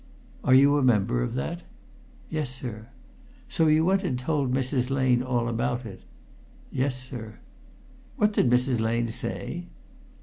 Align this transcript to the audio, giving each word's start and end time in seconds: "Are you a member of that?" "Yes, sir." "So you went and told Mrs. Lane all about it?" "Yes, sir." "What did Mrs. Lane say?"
"Are 0.43 0.55
you 0.55 0.77
a 0.77 0.81
member 0.81 1.21
of 1.21 1.35
that?" 1.35 1.61
"Yes, 2.27 2.49
sir." 2.49 2.87
"So 3.47 3.67
you 3.67 3.85
went 3.85 4.03
and 4.03 4.17
told 4.17 4.51
Mrs. 4.51 4.89
Lane 4.89 5.21
all 5.21 5.47
about 5.47 5.85
it?" 5.85 6.01
"Yes, 6.71 6.95
sir." 6.95 7.37
"What 8.15 8.33
did 8.33 8.49
Mrs. 8.49 8.79
Lane 8.79 9.05
say?" 9.09 9.67